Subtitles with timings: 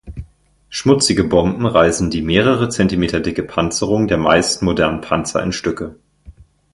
[0.69, 5.95] Schmutzige Bomben reißen die mehrere Zentimeter dicke Panzerung der meisten modernen Panzer in Stücke.